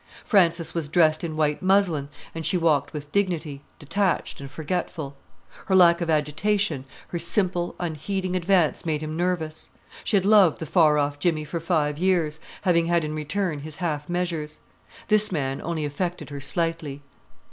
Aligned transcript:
Frances 0.25 0.73
was 0.73 0.87
dressed 0.87 1.23
in 1.23 1.35
white 1.37 1.61
muslin, 1.61 2.09
and 2.33 2.43
she 2.43 2.57
walked 2.57 2.91
with 2.91 3.11
dignity, 3.11 3.61
detached 3.77 4.41
and 4.41 4.49
forgetful. 4.49 5.15
Her 5.67 5.75
lack 5.75 6.01
of 6.01 6.09
agitation, 6.09 6.85
her 7.09 7.19
simple, 7.19 7.75
unheeding 7.79 8.35
advance 8.35 8.83
made 8.83 9.01
him 9.01 9.15
nervous. 9.15 9.69
She 10.03 10.17
had 10.17 10.25
loved 10.25 10.57
the 10.59 10.65
far 10.65 10.97
off 10.97 11.19
Jimmy 11.19 11.43
for 11.45 11.59
five 11.59 11.99
years, 11.99 12.39
having 12.63 12.87
had 12.87 13.03
in 13.03 13.13
return 13.13 13.59
his 13.59 13.75
half 13.75 14.09
measures. 14.09 14.59
This 15.07 15.31
man 15.31 15.61
only 15.61 15.85
affected 15.85 16.31
her 16.31 16.41
slightly. 16.41 17.03